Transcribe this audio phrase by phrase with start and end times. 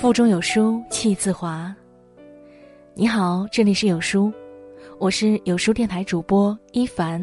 [0.00, 1.70] 腹中有书气自华。
[2.94, 4.32] 你好，这里是有书，
[4.98, 7.20] 我是有书电台主播一凡。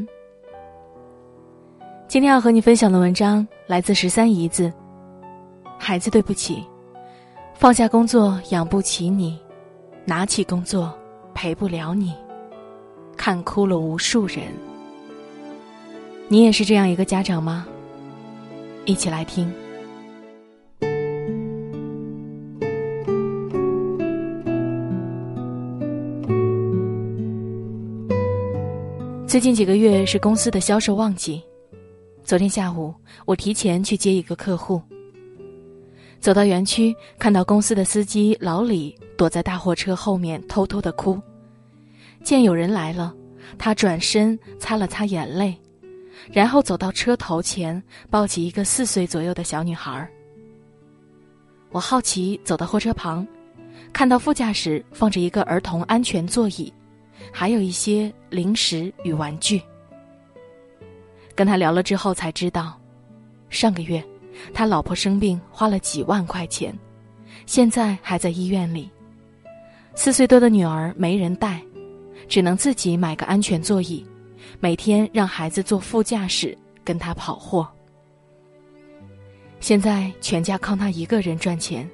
[2.07, 4.71] 今天要和你分享的文章来自十三姨子。
[5.79, 6.63] 孩子，对不起，
[7.55, 9.39] 放下工作养不起你，
[10.05, 10.95] 拿起工作
[11.33, 12.13] 陪不了你，
[13.17, 14.43] 看哭了无数人。
[16.27, 17.65] 你也是这样一个家长吗？
[18.85, 19.51] 一起来听。
[29.27, 31.43] 最近几个月是公司的销售旺季。
[32.23, 32.95] 昨天下午，
[33.25, 34.81] 我提前去接一个客户。
[36.21, 41.21] 走到园区，看到公司的司机老李躲在大货车后面偷偷的哭。
[42.23, 43.13] 见有人来了，
[43.57, 45.53] 他转身擦了擦眼泪，
[46.31, 50.09] 然后走到车头前，抱起一个四岁左右的小女孩。
[51.71, 53.27] 我好奇走到货车旁，
[53.91, 56.71] 看到副驾驶放着一个儿童安全座椅。
[57.31, 59.61] 还有一些零食与玩具。
[61.35, 62.79] 跟他聊了之后才知道，
[63.49, 64.03] 上个月
[64.53, 66.77] 他老婆生病花了几万块钱，
[67.45, 68.89] 现在还在医院里。
[69.93, 71.61] 四岁多的女儿没人带，
[72.27, 74.05] 只能自己买个安全座椅，
[74.59, 77.67] 每天让孩子坐副驾驶跟他跑货。
[79.59, 81.89] 现在全家靠他一个人赚钱，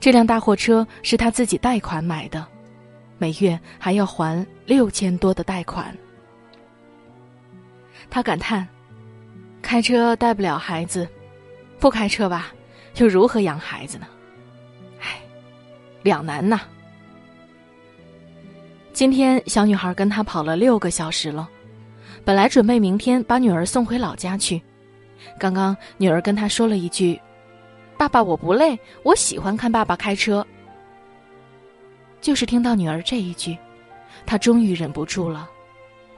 [0.00, 2.46] 这辆大货车是他自己贷款买的。
[3.24, 5.96] 每月还要还六千多的贷款，
[8.10, 8.68] 他感叹
[9.64, 11.08] ：“开车带不了孩子，
[11.80, 12.52] 不开车吧，
[12.96, 14.06] 又如何养孩子呢？
[15.00, 15.22] 唉，
[16.02, 16.60] 两难呐。”
[18.92, 21.48] 今天小女孩跟他跑了六个小时了，
[22.26, 24.60] 本来准备明天把女儿送回老家去，
[25.38, 27.18] 刚刚女儿跟他说了一句
[27.96, 30.46] ：“爸爸，我不累，我喜欢看爸爸开车。”
[32.24, 33.54] 就是听到女儿这一句，
[34.24, 35.46] 他终于忍不住了，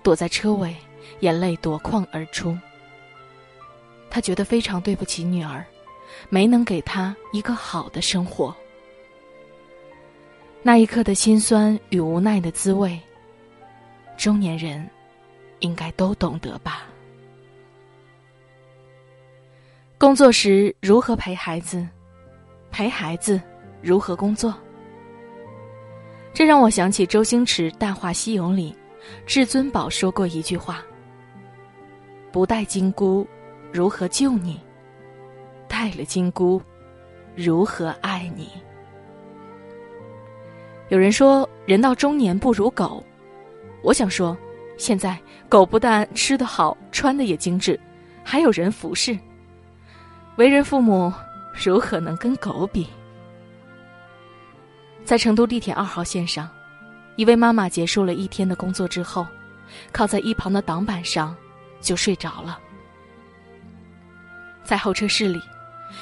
[0.05, 0.73] 躲在车尾，
[1.19, 2.57] 眼泪夺眶而出。
[4.09, 5.67] 他觉得非常对不起女儿，
[6.29, 8.55] 没能给她一个好的生活。
[10.63, 12.97] 那一刻的心酸与无奈的滋味，
[14.17, 14.89] 中年人
[15.59, 16.85] 应该都懂得吧？
[19.99, 21.85] 工作时如何陪孩子？
[22.71, 23.41] 陪孩子
[23.83, 24.55] 如何工作？
[26.37, 28.77] 这让我想起周星驰《大话西游》里，
[29.25, 30.85] 至尊宝说过一句话
[32.31, 33.27] ：“不带金箍，
[33.73, 34.61] 如何救你？
[35.67, 36.61] 带了金箍，
[37.35, 38.51] 如何爱你？”
[40.91, 43.03] 有人说，人到中年不如狗。
[43.83, 44.37] 我想说，
[44.77, 45.19] 现在
[45.49, 47.81] 狗不但吃得好，穿的也精致，
[48.23, 49.19] 还有人服侍。
[50.37, 51.11] 为人父母，
[51.55, 52.87] 如何能跟狗比？
[55.07, 56.51] 在成都地铁二号线上，
[57.15, 59.25] 一位妈妈结束了一天的工作之后，
[59.93, 61.35] 靠在一旁的挡板上
[61.81, 62.59] 就睡着了。
[64.65, 65.41] 在候车室里，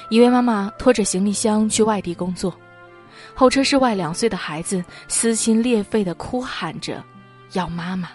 [0.09, 2.59] 一位妈妈拖着行李箱去外地工作，
[3.35, 7.05] 候车室外两岁的孩子撕心裂肺的哭喊着
[7.53, 8.09] 要妈妈。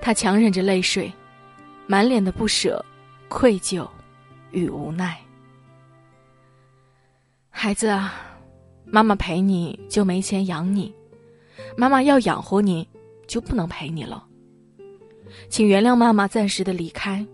[0.00, 1.12] 她强忍着泪水，
[1.86, 2.84] 满脸的不舍、
[3.28, 3.88] 愧疚
[4.50, 5.16] 与无奈。
[7.50, 8.24] 孩子啊！
[8.90, 10.94] 妈妈陪你就没钱养你，
[11.76, 12.88] 妈妈要养活你，
[13.26, 14.26] 就不能陪你了。
[15.50, 17.24] 请原谅妈妈暂时的离开，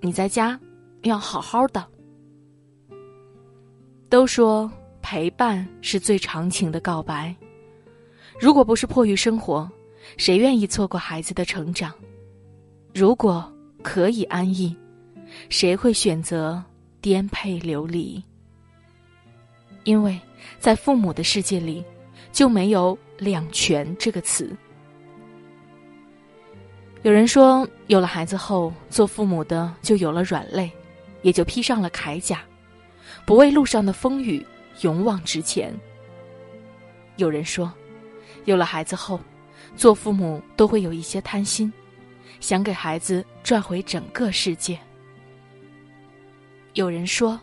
[0.00, 0.58] 你在家
[1.02, 1.84] 要好好的。
[4.08, 4.70] 都说
[5.02, 7.34] 陪伴是最长情的告白，
[8.38, 9.68] 如果不是迫于生活，
[10.16, 11.92] 谁愿意错过孩子的成长？
[12.94, 14.76] 如果可以安逸，
[15.48, 16.62] 谁会选择
[17.00, 18.22] 颠沛流离？
[19.90, 20.16] 因为。
[20.58, 21.82] 在父母的世界里，
[22.32, 24.54] 就没有“两全”这个词。
[27.02, 30.70] 有人说，有了孩子后，做父母的就有了软肋，
[31.22, 32.42] 也就披上了铠甲，
[33.24, 34.44] 不畏路上的风雨，
[34.82, 35.74] 勇往直前。
[37.16, 37.72] 有人说，
[38.44, 39.18] 有了孩子后，
[39.76, 41.72] 做父母都会有一些贪心，
[42.38, 44.78] 想给孩子赚回整个世界。
[46.74, 47.40] 有人说，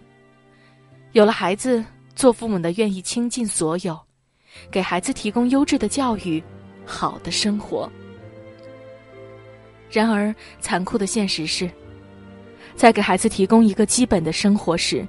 [1.13, 1.83] 有了孩子。
[2.17, 3.95] 做父母的愿意倾尽所有，
[4.71, 6.43] 给孩子提供优质的教育，
[6.83, 7.87] 好的生活。
[9.91, 11.69] 然而，残酷的现实是，
[12.75, 15.07] 在给孩子提供一个基本的生活时，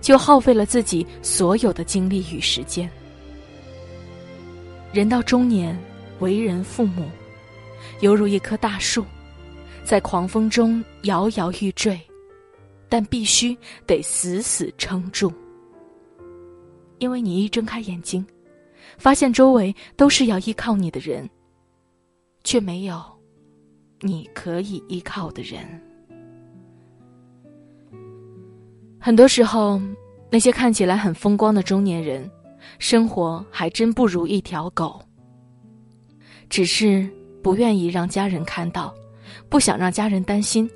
[0.00, 2.88] 就耗费了自己所有的精力与时间。
[4.92, 5.76] 人到中年，
[6.20, 7.10] 为人父母，
[7.98, 9.04] 犹如一棵大树，
[9.82, 12.00] 在狂风中摇摇欲坠，
[12.88, 13.58] 但必须
[13.88, 15.32] 得死死撑住。
[16.98, 18.24] 因为你一睁开眼睛，
[18.98, 21.28] 发现周围都是要依靠你的人，
[22.42, 23.02] 却没有
[24.00, 25.64] 你可以依靠的人。
[28.98, 29.80] 很多时候，
[30.30, 32.30] 那些看起来很风光的中年人，
[32.78, 35.00] 生活还真不如一条狗。
[36.48, 37.08] 只是
[37.42, 38.94] 不愿意让家人看到，
[39.48, 40.70] 不想让家人担心，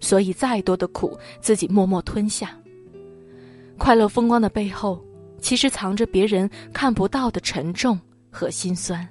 [0.00, 2.54] 所以再多的苦自己默默吞下。
[3.78, 5.02] 快乐风光的背后，
[5.44, 8.00] 其实藏着别人看不到的沉重
[8.30, 9.06] 和心酸。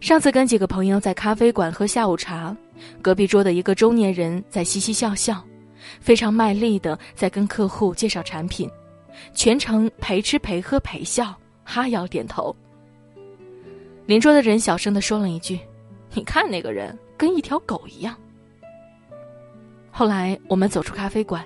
[0.00, 2.56] 上次跟几个朋友在咖啡馆喝下午茶，
[3.02, 5.44] 隔壁桌的一个中年人在嘻嘻笑笑，
[5.98, 8.70] 非常卖力的在跟客户介绍产品，
[9.34, 11.34] 全程陪吃陪喝陪笑，
[11.64, 12.54] 哈腰点头。
[14.06, 15.58] 邻桌的人小声的说了一句
[16.14, 18.14] ：“你看那个人跟一条狗一样。”
[19.90, 21.44] 后来我们走出咖啡馆。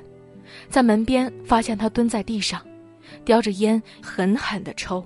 [0.68, 2.60] 在门边发现他蹲在地上，
[3.24, 5.04] 叼着烟狠狠的抽，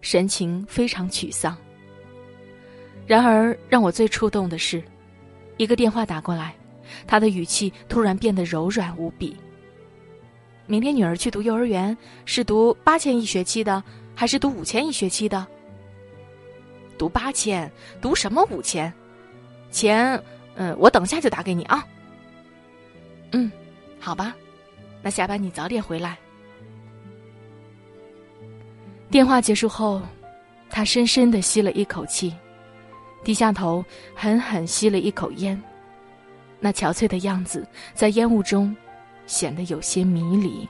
[0.00, 1.56] 神情非常沮丧。
[3.06, 4.82] 然而让我最触动的是，
[5.56, 6.54] 一个电话打过来，
[7.06, 9.36] 他的语气突然变得柔软无比。
[10.66, 13.82] 明天女儿去读幼儿园，是读八千一学期的，
[14.14, 15.46] 还是读五千一学期的？
[16.96, 17.70] 读八千，
[18.00, 18.90] 读什么五千？
[19.70, 20.18] 钱，
[20.54, 21.86] 嗯，我等下就打给你啊。
[23.32, 23.52] 嗯，
[24.00, 24.34] 好吧。
[25.02, 26.16] 那下班你早点回来。
[29.14, 30.02] 电话结束后，
[30.68, 32.34] 他深深的吸了一口气，
[33.22, 35.62] 低下头狠狠吸了一口烟，
[36.58, 37.64] 那憔悴的样子
[37.94, 38.74] 在烟雾中
[39.24, 40.68] 显得有些迷离。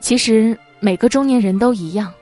[0.00, 2.12] 其实每个中年人都一样，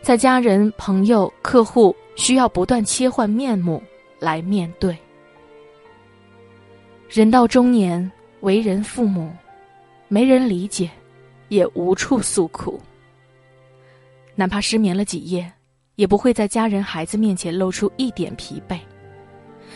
[0.00, 3.82] 在家人、朋友、客户需要不断切换面目
[4.20, 4.96] 来面对。
[7.10, 8.08] 人到中年。
[8.42, 9.32] 为人父母，
[10.06, 10.90] 没人理解，
[11.48, 12.80] 也无处诉苦。
[14.34, 15.50] 哪怕失眠了几夜，
[15.94, 18.78] 也不会在家人孩子面前露出一点疲惫；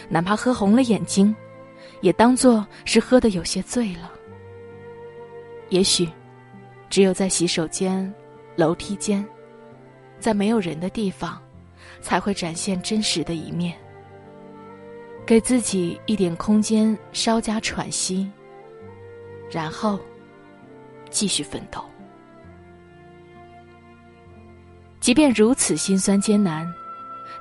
[0.08, 1.34] 哪怕喝红了眼睛，
[2.00, 4.10] 也当作是喝的有些醉了。
[5.68, 6.08] 也许，
[6.90, 8.12] 只有在洗手间、
[8.56, 9.24] 楼梯间，
[10.18, 11.40] 在没有人的地方，
[12.00, 13.76] 才会展现真实的一面，
[15.24, 18.28] 给自己一点空间，稍加喘息。
[19.50, 20.00] 然后，
[21.10, 21.84] 继续奋斗。
[25.00, 26.70] 即便如此心酸艰难，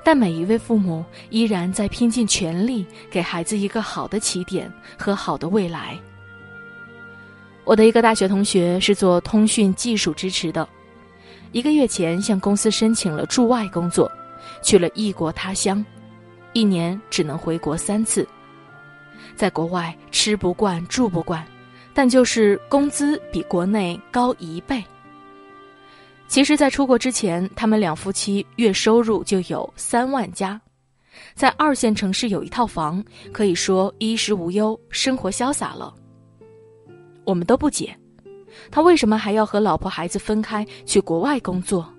[0.04, 5.98] 但每一位父母依然在拼尽全力给孩子一个好的起点和好的未来。
[7.64, 10.66] 我的一个大学同学是做通讯技术支持的，
[11.52, 14.10] 一个月前向公司申请了驻外工作，
[14.62, 15.84] 去了异国他乡，
[16.54, 18.26] 一年只能回国三次，
[19.36, 21.46] 在国外吃不惯住不惯。
[21.98, 24.80] 但就是工资比国内高一倍。
[26.28, 30.60] 其实，在出国之前，他们两夫妻月收入就有三万加，
[31.34, 35.92] 在二线城市有一套房，可以说衣食无忧，生活潇洒了。
[37.24, 37.92] 我们都不解，
[38.70, 41.92] 他为什么还要和老婆孩子分开去国外工作？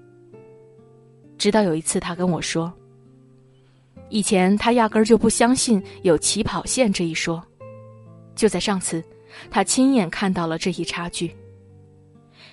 [1.38, 2.72] 直到有一次，他跟我说，
[4.08, 7.44] 以前他压根儿就不相信有起跑线这一说，
[8.34, 9.04] 就在上次。
[9.50, 11.36] 他亲眼看到了这一差距。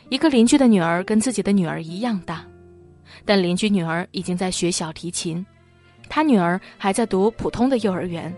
[0.08, 2.44] 一个邻居的女儿跟自己的女儿一样大，
[3.24, 5.44] 但邻居女儿已经在学小提琴，
[6.08, 8.32] 他女儿还在读普通的幼儿园。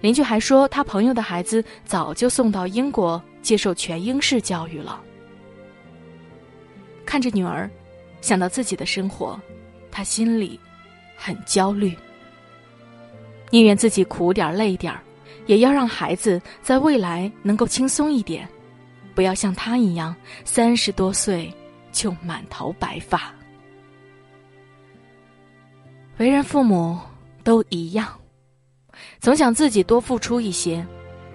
[0.00, 5.00] 邻居还说，他朋友的孩子早就送到英国接受全英式教育了。
[7.06, 7.70] 看着女儿，
[8.20, 9.40] 想到自己的生活，
[9.90, 10.60] 他心里
[11.16, 11.96] 很焦虑，
[13.48, 15.00] 宁愿自己苦点累点儿。
[15.46, 18.48] 也要让孩子在未来能够轻松一点，
[19.14, 21.52] 不要像他一样三十多岁
[21.92, 23.32] 就满头白发。
[26.18, 26.98] 为人父母
[27.42, 28.08] 都一样，
[29.20, 30.86] 总想自己多付出一些，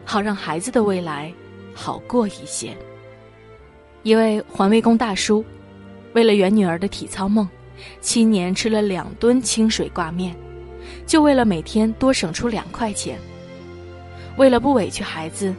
[0.06, 1.34] 好让孩子的未来
[1.74, 2.76] 好过一些。
[4.04, 5.44] 一位环卫工大叔，
[6.14, 7.48] 为了圆女儿的体操梦，
[8.00, 10.34] 七年吃了两吨清水挂面，
[11.06, 13.20] 就为了每天多省出两块钱。
[14.40, 15.54] 为了不委屈孩子，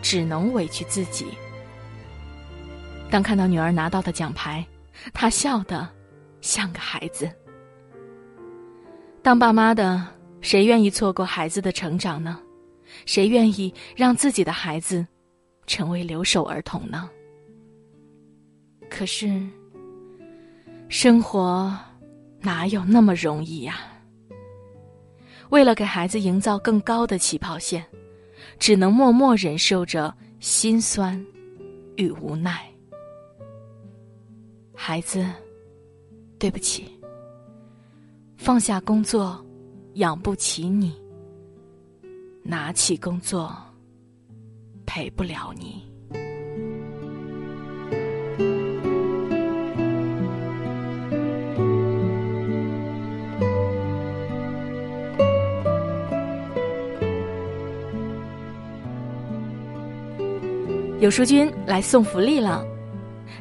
[0.00, 1.26] 只能委屈自己。
[3.10, 4.64] 当看到女儿拿到的奖牌，
[5.12, 5.88] 他笑得
[6.40, 7.28] 像个孩子。
[9.20, 10.06] 当爸妈的，
[10.40, 12.38] 谁愿意错过孩子的成长呢？
[13.04, 15.04] 谁愿意让自己的孩子
[15.66, 17.10] 成为留守儿童呢？
[18.88, 19.44] 可是，
[20.88, 21.76] 生活
[22.40, 23.80] 哪有那么容易呀？
[25.48, 27.84] 为了给孩子营造更高的起跑线。
[28.60, 31.20] 只能默默忍受着心酸
[31.96, 32.70] 与无奈。
[34.72, 35.26] 孩子
[36.38, 37.00] 对不起。
[38.36, 39.44] 放下工作
[39.94, 40.94] 养不起你。
[42.42, 43.54] 拿起工作
[44.86, 45.89] 陪不了你。
[61.00, 62.62] 有书君来送福利了，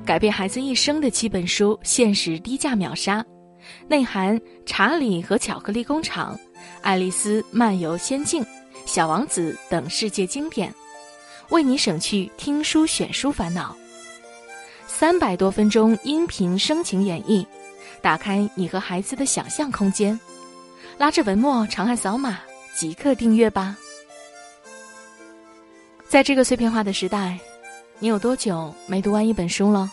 [0.06, 3.24] 改变孩子一生的七本书限时低价秒杀，
[3.86, 6.34] 内含《查理和巧克力工厂》
[6.82, 8.42] 《爱丽丝漫游仙境》
[8.86, 10.74] 《小王子》等世界经典，
[11.50, 13.76] 为你省去听书选书烦恼。
[14.88, 17.46] 三百多分钟音频声情演绎，
[18.02, 20.18] 打开你和孩子的想象空间。
[20.98, 22.40] 拉着文末长按扫码，
[22.74, 23.78] 即刻订阅吧。
[26.08, 27.38] 在这个碎片化的时代。
[28.02, 29.92] 你有多久没读完一本书了？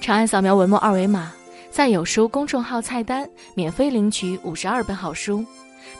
[0.00, 1.30] 长按扫描文末二维码，
[1.70, 5.44] 在有书公众号菜单免费领取五十二本好书，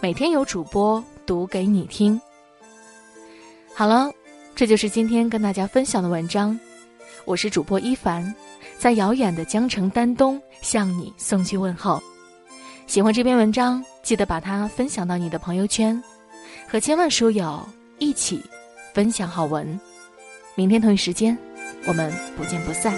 [0.01, 2.19] 每天有主播读给你听。
[3.75, 4.11] 好了，
[4.55, 6.59] 这就是今天跟大家分享的文章。
[7.27, 8.35] 我是主播一凡，
[8.79, 12.03] 在遥远的江城丹东向你送去问候。
[12.87, 16.03] 喜欢这篇文章，记得把它分享到你的朋友圈，
[16.67, 17.61] 和千万书友
[17.99, 18.43] 一起
[18.95, 19.79] 分享好文。
[20.55, 21.37] 明天同一时间，
[21.87, 22.93] 我们不见不散。